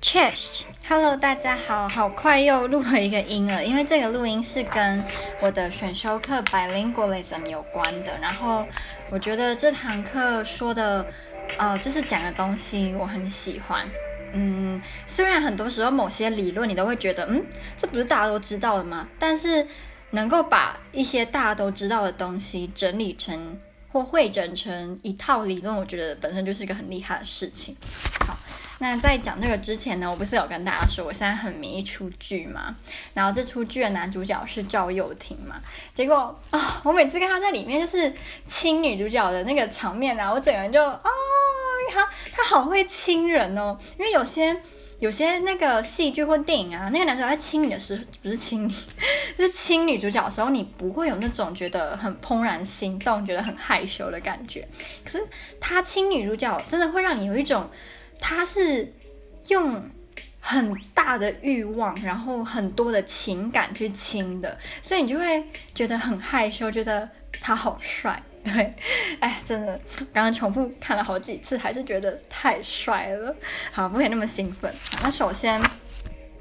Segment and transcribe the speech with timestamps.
[0.00, 5.04] Cheers，Hello，大家好，好快又录了一个音了，因为这个录音是跟
[5.40, 8.16] 我的选修课 Bilingualism 有关的。
[8.22, 8.64] 然后
[9.10, 11.04] 我觉得这堂课说的，
[11.58, 13.88] 呃，就是讲的东西我很喜欢。
[14.32, 17.44] 嗯，虽然很多时候某些理论你都会觉得，嗯，
[17.76, 19.08] 这不是大家都知道的吗？
[19.18, 19.66] 但是
[20.10, 23.58] 能够把一些大家都知道的东西整理成
[23.90, 27.76] 或汇整成一套理论，我觉得本身就是一个很厉害的事情。
[28.26, 28.38] 好。
[28.80, 32.76] 那在讲这个之前呢，我不是有跟大家说我现在很迷一出剧嘛，
[33.12, 35.60] 然后这出剧的男主角是赵又廷嘛，
[35.92, 38.14] 结果啊、我每次看他在里面就是
[38.46, 41.10] 亲女主角的那个场面啊，我整个人就啊、哦，
[41.92, 44.56] 他他好会亲人哦，因为有些
[45.00, 48.74] 有些那个戏剧或电影啊，那个男主角在亲你的时候，不是亲你，
[49.36, 54.64] 就是亲女主角的时候，你不会有那种觉得很怦然心动、觉得很害羞的感觉，
[55.04, 55.26] 可是
[55.60, 57.68] 他亲女主角真的会让你有一种。
[58.20, 58.92] 他是
[59.48, 59.82] 用
[60.40, 65.44] 很大的欲望，然后很多的情感去亲的，所以你就会
[65.74, 67.08] 觉得很害羞，觉得
[67.40, 68.22] 他好帅。
[68.44, 68.72] 对，
[69.20, 69.78] 哎，真的，
[70.12, 73.34] 刚刚重复看了好几次，还是觉得太帅了。
[73.72, 74.72] 好，不可以那么兴奋。
[75.02, 75.60] 那首先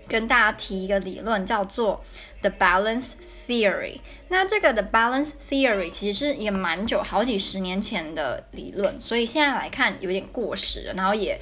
[0.08, 2.02] 跟大家提一个理论，叫做
[2.42, 3.10] The Balance
[3.46, 4.00] Theory。
[4.30, 11.38] 那这个 The Balance Theory 其实是也蛮久，好几十年前的理论，所以现在来看有点过时了，然后也。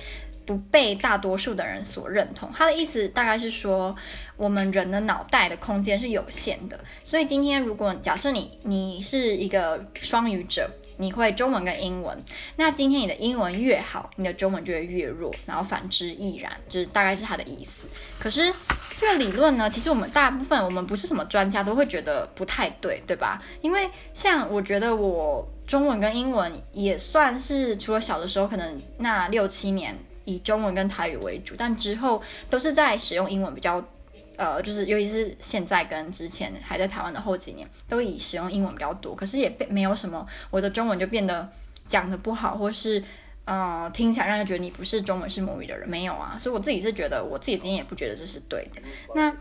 [0.45, 2.49] 不被大多数的人所认同。
[2.53, 3.95] 他的意思大概是说，
[4.37, 12.17] 我们人的脑袋的空间是有限的，所以今天如果假设你你是一个双语者，你会中文跟英文，
[12.55, 17.87] 那今天你的英文越好，你的中文就会越弱，然后反之亦然，就是大概是他的意思。
[18.19, 18.53] 可是
[18.95, 23.41] 这个理论呢，其实我们大部分我们不是什么专家都会觉得不太对，对吧？
[23.61, 29.97] 因为像我觉得我中文跟英文也算是除了小的时候可能那六七年。
[30.25, 33.83] 以中文跟台语为主，但之后都是在使用英文比较，
[34.35, 39.15] 呃，就是尤其是现在跟之前还在台湾的后几年，都以使用英文比较多。
[39.15, 41.49] 可是也并没有什么，我的中文就变得
[41.87, 43.03] 讲得不好，或是
[43.45, 46.37] 呃听起来让人觉得你不是中文是母语的人，没有啊。
[46.39, 48.81] 所以我自己是觉得，我自己今天也不觉得这是对的。
[49.13, 49.35] 那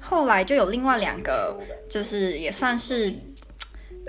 [0.00, 1.58] 后来就有另外两个，
[1.90, 3.12] 就是也算是。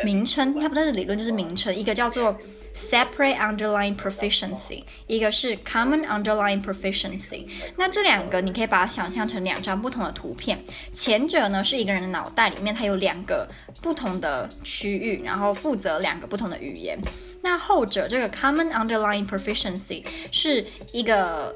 [0.04, 1.76] 名称，它不但是理论，就是名称。
[1.76, 2.34] 一个叫做
[2.74, 7.46] separate underlying proficiency，一个是 common underlying proficiency。
[7.76, 10.64] 那这两个你可以把它想象成两张不同的图片。
[10.94, 13.46] 前者呢是一个人的脑袋里面，它有两个
[13.82, 16.98] 不同的区域，然后负责两个不同的语言。
[17.42, 21.54] 那后者这个 common underlying proficiency 是一个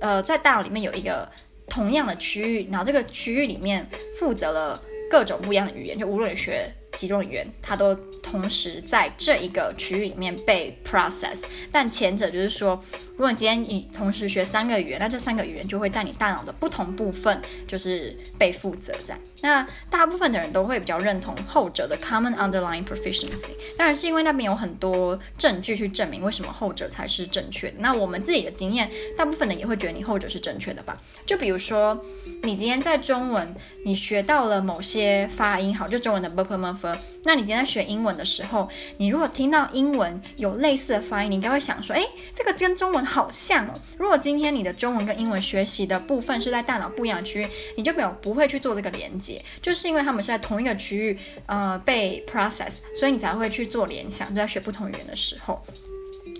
[0.00, 1.28] 呃在大脑里面有一个
[1.68, 6.68] 同样的区域，然后这个区域里面负责了各种不一样的语言，就无论你学。
[6.96, 11.42] 几种语言，它都同时在这一个区域里面被 process。
[11.70, 19.18] 但前者就是说，如果你今天你同时学三个语言，那这三个语言就会在你大脑的不同部分就是被负责这样。
[19.42, 23.50] 那大部分的人都会比较认同后者的 common underlying proficiency。
[23.76, 27.74] 当然是因为那边有很多证据去证明为什么后者才是正确的。
[27.78, 30.98] 那我们自己的经验，大部分的也会觉得你后者是正确的吧？
[31.26, 32.02] 就比如说，
[32.42, 33.54] 你今天在中文
[33.84, 36.85] 你学到了某些发音，好，就中文的 b p m f。
[37.24, 43.72] 那你今天学英文的时候，你如果听到英文有类似的发音，你应该会想说，诶，这个跟中文好像哦。
[43.96, 55.64] 如果今天你的中文跟英文学习的部分是在大脑不一样的区域，你就没有不会去做这个连接，就是因为他们是在同一个区域，呃，被 process，所以你才会去做联想，就在学不同语言的时候。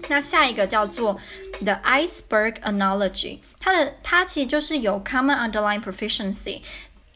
[0.09, 1.19] 那下一个叫做
[1.61, 6.61] the iceberg analogy，它的它其实就是有 common underlying proficiency。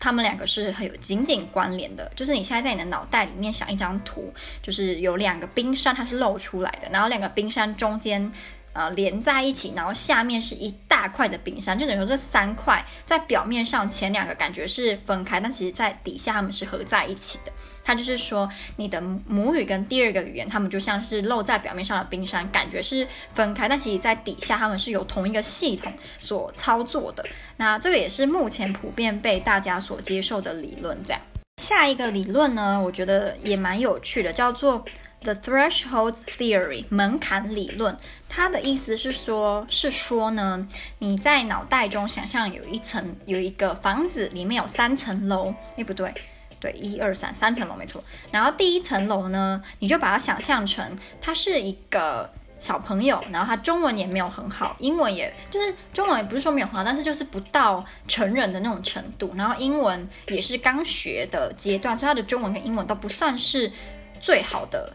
[0.00, 8.32] 他们两个是很有紧紧关联的，就是你现在在你的脑袋里面想一张图，就是有两个冰山，它是露出来的，然后两个冰山中间
[8.72, 17.52] 呃连在一起，然后下面是一大块的冰山，就等于说这三块在表面上前两个感觉是分开，但其实在底下它们是合在一起的。
[17.82, 27.24] 它就是说，你的母语跟第二个语言，它们就像是露在表面上的冰山，感觉是分开，但其实在底下它们是有同一个系统所操作的。
[27.56, 30.96] 那这个也是目前普遍被大家所接受的理论。
[31.04, 31.20] 这样，
[31.62, 34.84] 下一个理论呢，我觉得也蛮有趣的，叫做
[35.22, 37.96] The Threshold Theory 门槛理论。
[38.28, 40.68] 它的意思是说，是说呢，
[41.00, 45.52] 你在脑袋中想象有一层，有一个房子，里面有三层楼。
[45.76, 46.14] 诶，不对。
[46.60, 48.04] 对，一二三，三层楼没错。
[48.30, 59.32] 然后第一层楼呢，你就把它想象成他是一个小朋友，然后他中文也没有很好，英文也就是中文也不是说没有很好，但是就是不到成人的那种程度。
[59.34, 63.72] 然后英文也是刚学的阶段，所以他的中文跟英文都不算是
[64.20, 64.92] 最好的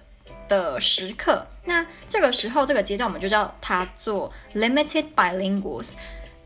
[0.47, 1.47] 的时刻。
[1.65, 5.93] 那这个时候这个阶段，我们就叫它做 limited bilinguals。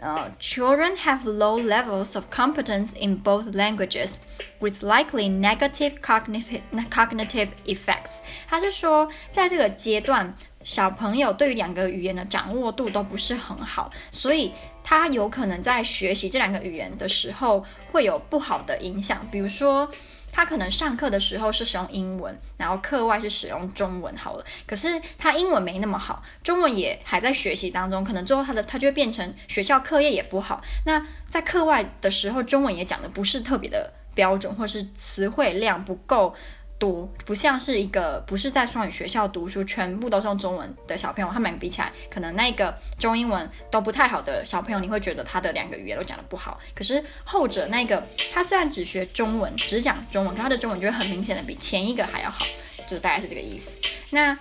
[0.01, 4.15] 呃，children have low levels of competence in both languages
[4.59, 8.19] with likely negative cognitive cognitive effects。
[8.47, 14.53] 他是说，在这个阶段，小朋友对于两个语言的掌握度都不是很好，所以
[14.83, 19.89] 他有可能在学习这两个语言的时候会有不好的影响，比如说。
[20.31, 24.45] 他可能上课的时候是使用英文，然后课外是使用中文好了。
[24.65, 30.61] 可是他英文没那么好，中文也还在学习当中，可能最后他的他就会变成学校课业也不好。
[30.85, 36.35] 那在课外的时候，中文也讲的不是特别的标准，或是词汇量不够。
[36.79, 46.57] 多不像是一个不是在双语学校读书，全部都是用中文的小朋友，他们两个比起来，可能那个中英文都不太好的小朋友，你会觉得他的两个语言都讲得不好。
[46.73, 48.01] 可是后者那个，
[48.33, 52.45] 他虽然只学中文，只讲中文，可他的中文就会很明显的比前一个还要好，
[52.89, 53.77] 就大概是这个意思。
[54.11, 54.39] 那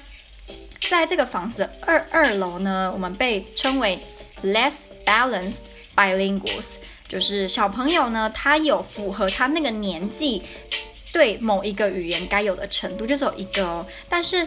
[0.88, 3.98] 在这个房子二二楼呢，我们被称为
[4.44, 5.64] less balanced
[5.96, 6.76] bilinguals，
[7.08, 10.44] 就是小朋友呢，他有符合他那个年纪。
[11.18, 14.46] 对某一个语言该有的程度就只有一个哦，但是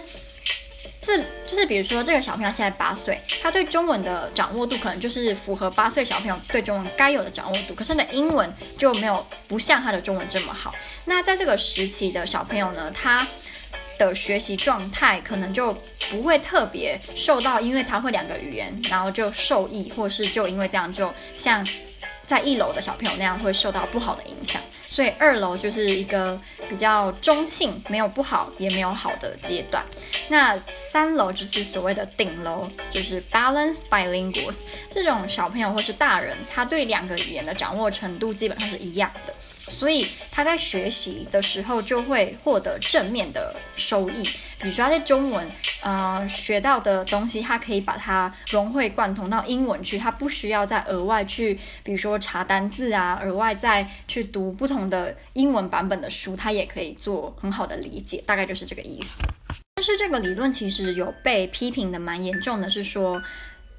[1.01, 10.73] 这就是比如说这个小朋友现在八岁，他对中文的掌握度可能就是符合八岁小朋友对中文该有的掌握度，可是他的英文就没有不像他的中文这么好。
[11.03, 13.27] 那在这个时期的小朋友呢，他
[13.99, 15.73] 的学习状态可能就
[16.09, 21.67] 不会特别受到，因为他会两个语言，然后就受益，或是就因为这样，就像
[22.25, 24.61] 在一楼的小朋友那样会受到不好的影响。
[24.91, 26.37] 所以二楼就是一个
[26.69, 29.81] 比较中性，没有不好也没有好的阶段。
[30.27, 34.57] 那三楼就是所谓的顶楼，就是 balance bilinguals
[34.89, 39.33] 这种小朋友或是大人，他对两个语言的掌握程度基本上是一样的。
[39.71, 44.23] 所以他在学习的时候就会获得正面的收益，
[44.59, 45.49] 比如说他在中文，
[45.81, 59.23] 呃，学到的东西，他可以把它融会贯通到英文去，他不需要再额外去，比如说查单字啊，额外再去读不同的英文版本的书，他也可以做很好的理解，大概就是这个意思。
[59.75, 63.19] 但是这个理论其实有被批评的蛮严重的，是说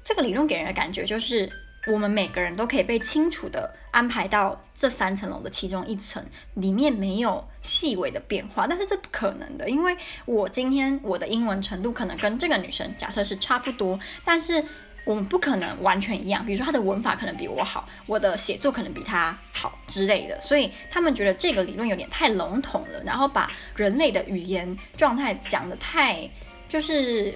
[0.03, 1.62] 这个理论给人的感觉就是。
[1.85, 14.63] 我们每个人都可以被清楚地安排到这三层楼的其中一层，里面没有细微的变化，但是这不可能的，因为我今天我的英文程度可能跟这个女生假设是差不多，但是
[15.03, 26.29] 我们不可能完全一样，比如说她的文法可能比我好，我的写作可能比她好之类的，所以他们觉得这个理论有点太笼统了，然后把人类的语言状态讲得太
[26.69, 27.33] 就是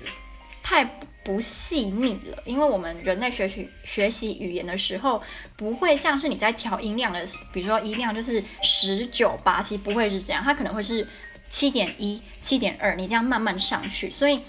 [0.63, 0.89] 太。
[1.27, 5.21] 不细腻了，因为我们人类学习学习语言的时候，
[5.57, 11.05] 不会像是你在调音量的，比如说音量就是十九八七，不会是这样，它可能会是
[11.49, 14.09] 七点一、七点二，你这样慢慢上去。
[14.09, 14.39] 所以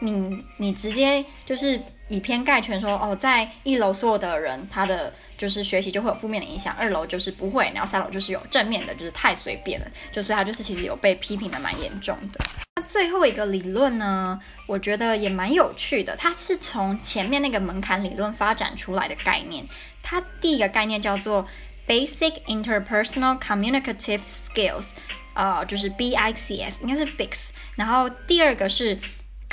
[0.00, 12.44] 你你直接就是以偏概全说，哦，在一楼所有的人他的就是学习就会有负面的影响，二楼就是不会，然后三楼就是有正面的，就是太随便了，就所以它就是其实有被批评的蛮严重的。
[12.76, 16.14] 那最后一个理论呢，我觉得也蛮有趣的。
[16.16, 19.64] 它是从前面那个门槛理论发展出来的概念。
[20.02, 21.46] 它第一个概念叫做
[21.86, 24.90] Basic Interpersonal Communicative Skills，
[25.34, 27.48] 呃，就是 BICS，应该是 BICS。
[27.74, 28.96] 然后第二个是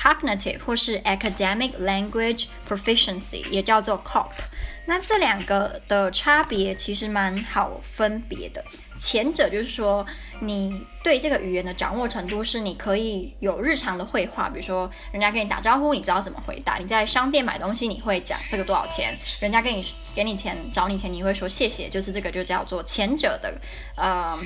[0.05, 4.29] Cognitive 或是 Academic Language Proficiency，也叫做 COP。
[4.85, 8.63] 那这两个的差别其实蛮好分别的。
[8.99, 10.05] 前者就是说，
[10.41, 19.83] 你对这个语言的掌握程度是你可以有日常的会话，比如说人家跟你打招呼，你知道怎么回答；你在商店买东西，你会讲这个多少钱；人家跟你
[20.13, 23.59] 给你钱找你钱，你会说谢谢，就是这个就叫做前者的，
[23.97, 24.39] 呃，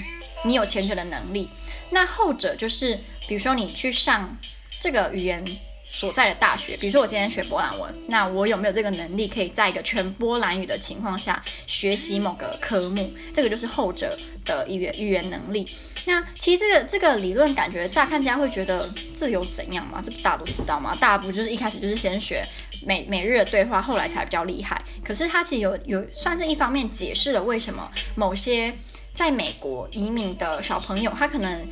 [0.46, 1.50] 你有前者的能力。
[1.90, 2.98] 那后者就是，
[3.28, 4.36] 比如说你去上
[4.82, 5.44] 这个语言。
[5.92, 13.12] 所在的大学，比如说我今天学波兰文，那我有没有这个能力，可以在一个全波兰语的情况下学习某个科目？
[13.34, 15.68] 这个就是后者的语言语言能力。
[16.06, 20.00] 那其实这个这个理论，感觉乍看之下会觉得这有怎样吗？
[20.00, 20.96] 这不大家都知道吗？
[21.02, 22.46] 大家不就是一开始就是先学
[22.86, 24.80] 每每日的对话，后来才比较厉害？
[25.04, 28.72] 可是它其实有有算是一方面解释了为什么某些
[29.12, 31.68] 在美国移民的小朋友，他可能。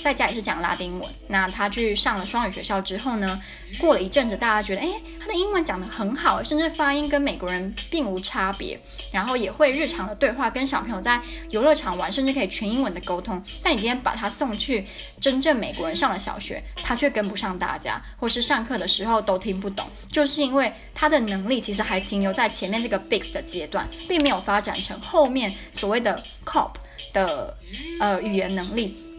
[0.00, 3.42] 在家也是讲拉丁文，那他去上了双语学校之后呢，
[3.78, 8.80] 过了一阵子，大家觉得，诶，他的英文讲得很好，甚至发音跟美国人并无差别，
[9.12, 13.42] 然后也会日常的对话，跟小朋友在游乐场玩，甚至可以全英文的沟通。
[13.62, 14.86] 但你今天把他送去
[15.20, 26.70] 真正美国人上的小学，他却跟不上大家，或是上课的时候都听不懂，就是因为他的能力其实还停留在前面这个 BICS 的阶段，并没有发展成后面所谓的 COP
[27.12, 27.56] 的
[28.00, 29.09] 呃语言能力。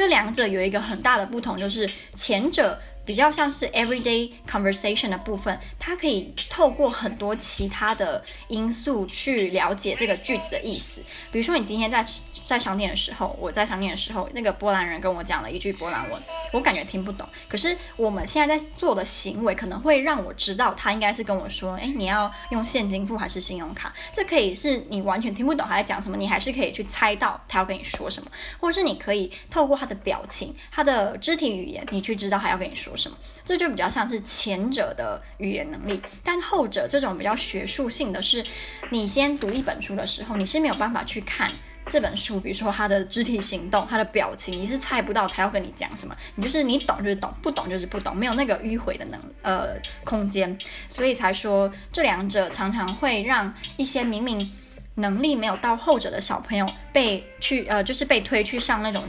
[0.00, 2.80] 这两者有一个很大的不同，就是前者
[3.10, 11.00] 比较像是 everyday conversation 的部分，它可以透过很多其他的因素去了解这个句子的意思。
[11.32, 12.06] 比如说，你今天在
[12.44, 17.28] 在商店的时候，我在商店的时候，那个波兰人跟我讲了一句波兰文，我感觉听不懂。
[17.48, 33.16] 可是我们现在在做的行为，可能会让我知道他应该是跟我说：“诶，你要用现金付还是信用卡？”这可以是你完全听不懂他在讲什么，你还是可以去猜到他要跟你说什么，或者是你可以透过他的表情、他的肢体语言，你去知道他要跟你说什么。
[33.42, 38.44] 这就比较像是前者的语言能力，但后者这种比较学术性的是，
[38.90, 41.50] 你先读一本书的时候，你是没有办法去看
[41.86, 54.48] 这本书，比如说他的肢体行动、他的表情，你是猜不到他要跟你讲什么，你就是你懂就是懂，不懂就是不懂，没有那个迂回的能呃空间，所以才说这两者常常会让一些明明
[54.96, 59.04] 能力没有到后者的小朋友被去呃就是被推去上那种。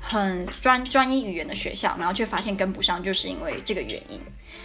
[0.00, 4.20] 很专专一语言的学校，然后却发现跟不上，就是因为这个原因。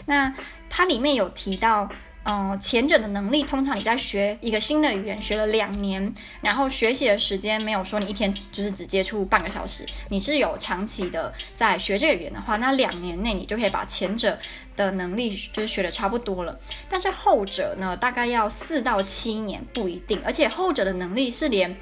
[0.05, 0.33] 那
[0.69, 1.89] 它里面有提到，
[2.23, 14.39] 嗯、前者的能力，通常你在学一个新的语言，学了两年，然后学习的时间没有说你一天就是只接触半个小时，你是有长期的在学这个语言的话，那两年内你就可以把前者
[14.77, 16.57] 的能力就是学得差不多了。
[16.87, 21.77] 但是后者呢，大概要四到七年不一定，而且后者的能力是连。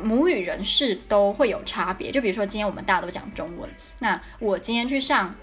[0.00, 3.68] 母语人士都会有差别，就比如说今天我们大家都讲中文，
[3.98, 5.34] 那我今天去上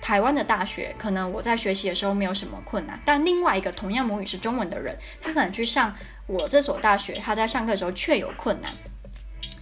[0.00, 5.94] 台湾的大学，可能我在学习的时候没有什么困难，但另外一个同样母语是中文的人，他可能去上
[6.26, 8.72] 我这所大学，他在上课的时候却有困难。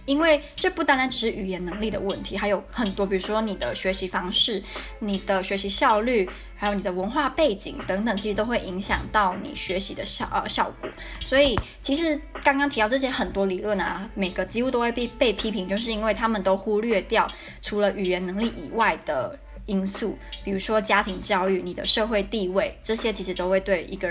[0.07, 4.63] 因为这不单单只是语言能力的问题，还有很多，比如说你的学习方式、
[4.99, 10.89] 你的学习效率，还有你的文化背景等等，其实都会影响到你学习的效呃效果。
[11.21, 17.29] 所以，其实刚刚提到这些很多理论啊，每个几乎都会被被批评，就是因为他们都忽略掉
[17.61, 19.37] 除了语言能力以外的。
[19.67, 24.09] 因素，比如说家庭教育、你的社会地位，这些其实都会对一个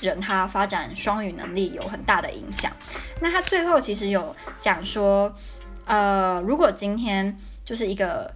[0.00, 2.70] 人他发展双语能力有很大的影响。
[3.20, 5.34] 那他最后其实有讲说，
[5.84, 8.32] 呃，如果今天就是一个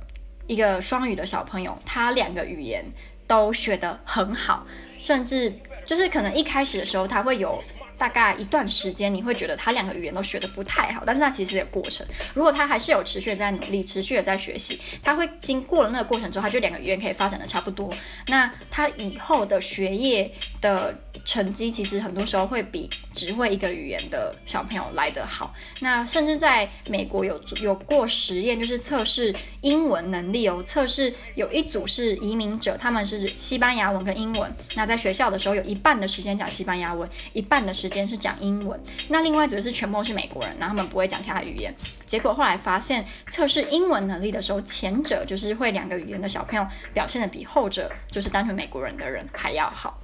[0.46, 2.84] 一个双语的小朋友，他两个语言
[3.26, 4.66] 都学得很好，
[4.98, 7.62] 甚至就是可能一开始的时候他会有。
[8.02, 12.04] 大概一段时间，你会觉得他两个语言都学得不太好，但是他其实有过程。
[12.34, 17.94] 如果他还是有持续的在努力，持续的在学习，他会经过了那个过程之后，他就两个语言可以发展的差不多。
[18.26, 20.92] 那他以后的学业的
[21.24, 25.54] 成绩，其实很多时候会比只会一个语言的小朋友来得好。
[25.78, 34.52] 那甚至在美国有有过实验，就是测试英文能力哦，测试有一组是移民者，他们是西班牙文跟英文。
[34.74, 38.02] 那在学校的时候，有一半的时间讲西班牙文，一半的时间。
[38.12, 41.72] 是讲英文，那另外一组是全部都是美国人，然后他们不会讲其他语言。
[42.04, 49.98] 结果后来发现，测试英文能力的时候，前者就是会两个语言的小朋友表现的比后者就是单纯美国人的人还要好。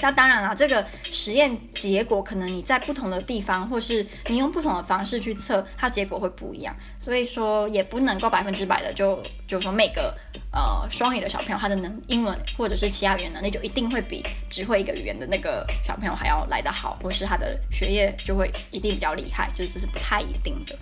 [0.00, 6.74] 那当然了，这个实验结果可能你在不同的地方，或是你用不同的方式去测，它结果会不一样。
[6.98, 10.14] 所以说也不能够百分之百的就就说每个
[10.52, 20.76] 呃双语的小朋友他的能英文或者是其他语言能力就一定会比只会一个语言的那个小朋友还要来得好，或是他的学业就会一定比较厉害，就是这是不太一定的。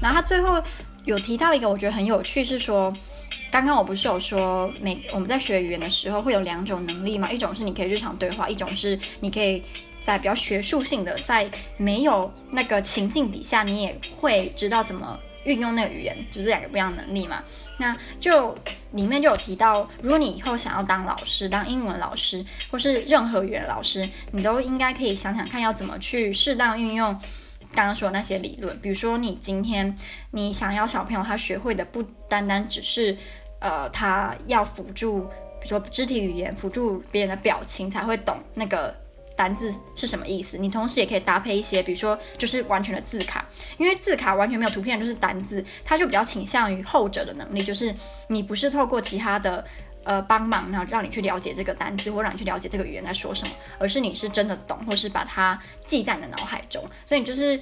[0.00, 0.62] 然后他最后
[1.04, 2.94] 有提到一个我觉得很有趣，是说。
[3.50, 7.30] 刚刚我不是有说，每我们在学语言的时候会有两种能力嘛？
[7.30, 9.62] 一种是你可以日常对话，一种是你可以
[10.02, 17.42] 在比较学术性的，在没有那个情境底下，你也会知道怎么运用那个语言，就是两个不一样的能力嘛。
[17.78, 18.56] 那就
[18.92, 27.18] 里面就有提到，如果你以后想要当老师，当英文老师，或是任何语言老师，你都应该可以想想看要怎么去适当运用
[27.74, 28.78] 刚刚说的那些理论。
[28.80, 29.96] 比如说，你今天
[30.30, 33.16] 你想要小朋友他学会的不单单只是。
[33.64, 35.20] 呃，他要辅助，
[35.60, 38.92] 比如说肢体语言，辅助别人的表情，才会懂那个
[39.36, 40.58] 单字是什么意思。
[40.58, 43.46] 你同时也可以搭配一些，比如说就是完全的字卡，
[43.78, 47.94] 因为字卡完全没有图片，就是单字，它就比较倾向于后者的能力，就是
[48.26, 49.64] 你不是透过其他的
[50.04, 56.82] 呃帮忙，然后让你去了解这个单字，或让你去了解这个语言在说什么，而是你是真的懂，或是把它记在你的脑海中。
[57.06, 57.60] 所以你就是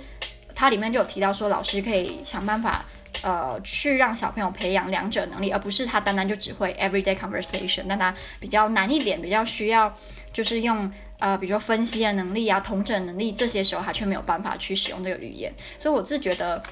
[0.54, 2.84] 它里面就有提到说，老师可以想办法。
[3.22, 9.92] 呃，去让小朋友培养两者能力，而不是他单单就只会 everyday conversation，但他比较难一点，比较需要
[10.32, 15.52] 就是用呃，比如说分析的能力啊、统整能力，这些时候他却没有办法去使用这个语言。
[15.76, 16.62] 所以我是觉得，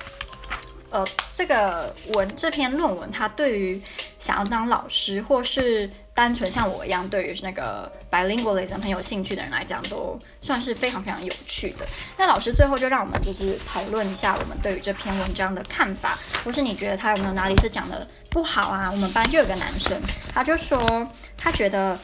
[0.91, 3.81] 呃，这个文这篇论文，它对于
[4.19, 11.87] 想要当老师，或是单纯像我一样对于那个 bilingualism 很有兴趣的人来讲，都算是非常非常有趣的。
[12.17, 18.89] 那老师最后就让我们就是讨论一下我们对于这篇文章的看法，或是你觉得他有没有哪里是讲的不好啊？
[18.91, 20.01] 我们班就有个男生，
[20.33, 21.99] 他就说他觉得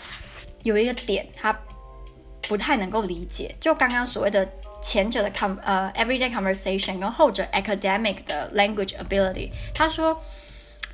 [0.62, 1.58] 有一个点他
[2.42, 4.46] 不太能够理解，就刚刚所谓的。
[4.84, 10.22] 前者的 com 呃 everyday conversation 跟后者 academic 的 language ability，他说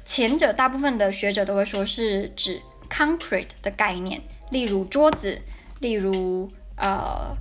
[0.04, 5.42] 前者大部分的学者都会说是指 concrete 的概念，例如桌子，
[5.80, 7.36] 例如呃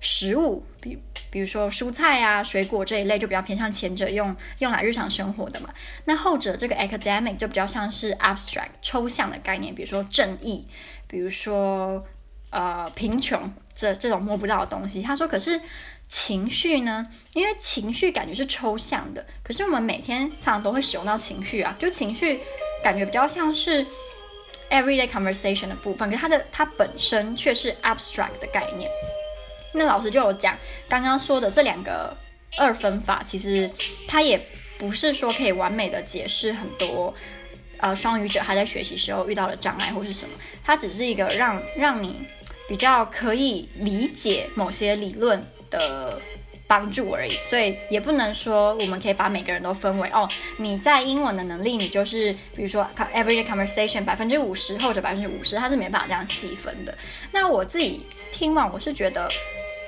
[0.00, 0.98] 食物，比
[1.30, 5.68] 比如说蔬菜啊、水果这一类就比较偏向前者用用来日常生活的嘛。
[6.06, 10.66] 那后者这个 academic 就比较像是 abstract 抽象的概念，比如说正义，
[11.06, 12.02] 比如说
[12.50, 13.52] 呃贫穷。
[13.72, 15.58] 这这种摸不到的东西，他说，可是
[16.06, 17.06] 情绪呢？
[17.32, 22.40] 因为情绪感觉是抽象的，可是我们每天常常都会使用到情绪啊，就情绪
[22.82, 23.86] 感觉比较像是
[24.68, 28.90] everyday conversation 的部分，可是它的它本身却是 abstract 的概念。
[29.72, 32.14] 那老师就有讲，刚刚说的这两个
[32.58, 33.70] 二分法，其实
[34.06, 34.38] 它也
[34.78, 37.14] 不是说可以完美的解释很多
[37.78, 42.26] 呃双语者他在学习时候遇到的障碍或是什么，它只是一个让让你。
[42.70, 46.16] 比较可以理解某些理论的
[46.68, 56.96] 帮助而已，所以也不能说我们可以把每个人都分为哦，你在英文的能力，你就是比如说 everyday conversation 百分之五十或者百分之五十，它是没办法这样细分的。
[57.32, 59.28] 那我自己听完，我是觉得，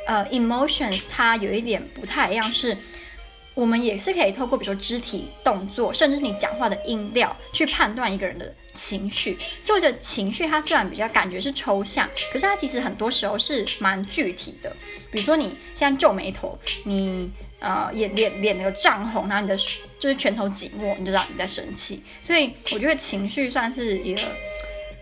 [0.08, 2.76] 呃，emotions 它有一点不太一样是。
[3.54, 9.38] 我们也是可以透过比如说肢体动作，甚至是你讲话的音调，去判断一个人的情绪。
[9.60, 14.74] 所以我觉得情绪它虽然比较感觉是抽象，可是它其实很多时候是蛮具体的。
[15.10, 19.54] 比如说你现在皱眉头，你呃眼脸脸那个涨红，然后你的
[19.98, 22.02] 就是拳头紧握，你就知道你在生气。
[22.22, 24.22] 所以我觉得情绪算是一个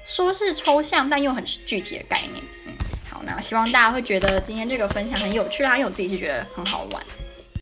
[0.04, 2.44] 说是抽象，但又很具体的概念。
[2.66, 2.72] 嗯，
[3.08, 7.00] 好，那希望大家会觉得今天这个分享很有趣啊，因为我自己是觉得很好玩。